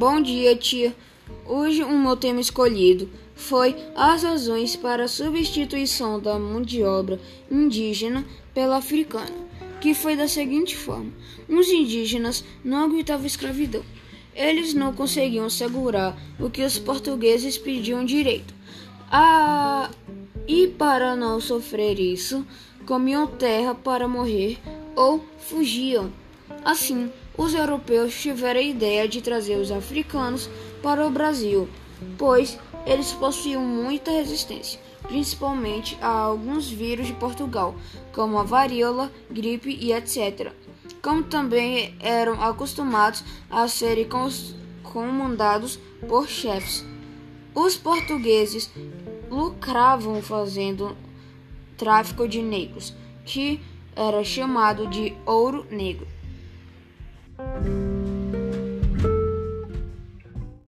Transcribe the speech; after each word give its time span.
Bom 0.00 0.22
dia, 0.22 0.56
tia. 0.56 0.96
Hoje 1.44 1.84
o 1.84 1.90
meu 1.90 2.16
tema 2.16 2.40
escolhido 2.40 3.06
foi 3.34 3.76
as 3.94 4.22
razões 4.22 4.74
para 4.74 5.04
a 5.04 5.08
substituição 5.08 6.18
da 6.18 6.38
mão 6.38 6.62
de 6.62 6.82
obra 6.82 7.20
indígena 7.50 8.24
pela 8.54 8.78
africana, 8.78 9.36
que 9.78 9.92
foi 9.92 10.16
da 10.16 10.26
seguinte 10.26 10.74
forma: 10.74 11.12
os 11.46 11.68
indígenas 11.68 12.42
não 12.64 12.84
aguentavam 12.84 13.26
escravidão. 13.26 13.82
Eles 14.34 14.72
não 14.72 14.94
conseguiam 14.94 15.50
segurar 15.50 16.16
o 16.38 16.48
que 16.48 16.62
os 16.62 16.78
portugueses 16.78 17.58
pediam 17.58 18.02
direito. 18.02 18.54
Ah, 19.10 19.90
e 20.48 20.66
para 20.66 21.14
não 21.14 21.42
sofrer 21.42 22.00
isso, 22.00 22.42
comiam 22.86 23.26
terra 23.26 23.74
para 23.74 24.08
morrer 24.08 24.56
ou 24.96 25.22
fugiam. 25.36 26.10
Assim, 26.64 27.10
os 27.40 27.54
europeus 27.54 28.20
tiveram 28.20 28.60
a 28.60 28.62
ideia 28.62 29.08
de 29.08 29.22
trazer 29.22 29.56
os 29.56 29.70
africanos 29.70 30.50
para 30.82 31.06
o 31.06 31.10
Brasil, 31.10 31.66
pois 32.18 32.58
eles 32.84 33.12
possuíam 33.12 33.62
muita 33.62 34.10
resistência, 34.10 34.78
principalmente 35.08 35.96
a 36.02 36.08
alguns 36.08 36.68
vírus 36.68 37.06
de 37.06 37.14
Portugal, 37.14 37.74
como 38.12 38.38
a 38.38 38.42
varíola, 38.42 39.10
gripe 39.30 39.70
e 39.70 39.90
etc. 39.90 40.52
Como 41.00 41.22
também 41.22 41.94
eram 41.98 42.42
acostumados 42.42 43.24
a 43.48 43.66
serem 43.66 44.06
comandados 44.82 45.78
por 46.06 46.28
chefes. 46.28 46.84
Os 47.54 47.74
portugueses 47.74 48.70
lucravam 49.30 50.20
fazendo 50.20 50.94
tráfico 51.78 52.28
de 52.28 52.42
negros, 52.42 52.94
que 53.24 53.58
era 53.96 54.22
chamado 54.22 54.86
de 54.88 55.14
ouro 55.24 55.66
negro. 55.70 56.19
Bye. 57.62 57.99